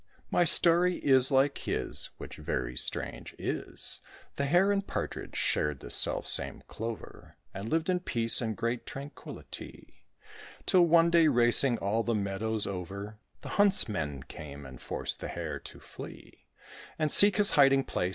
My 0.31 0.45
story 0.45 0.95
is 0.95 1.29
like 1.29 1.59
his 1.59 2.09
which 2.17 2.37
very 2.37 2.75
strange 2.75 3.35
is, 3.37 4.01
The 4.35 4.45
Hare 4.45 4.71
and 4.71 4.87
Partridge 4.87 5.35
shared 5.35 5.79
the 5.79 5.91
selfsame 5.91 6.63
clover, 6.67 7.33
And 7.53 7.69
lived 7.69 7.87
in 7.87 7.99
peace 7.99 8.41
and 8.41 8.57
great 8.57 8.87
tranquillity, 8.87 10.07
Till 10.65 10.87
one 10.87 11.11
day, 11.11 11.27
racing 11.27 11.77
all 11.77 12.01
the 12.01 12.15
meadows 12.15 12.65
over, 12.65 13.19
The 13.41 13.49
huntsmen 13.59 14.23
came, 14.23 14.65
and 14.65 14.81
forced 14.81 15.19
the 15.19 15.27
Hare 15.27 15.59
to 15.59 15.79
flee, 15.79 16.47
And 16.97 17.11
seek 17.11 17.37
his 17.37 17.51
hiding 17.51 17.83
place. 17.83 18.09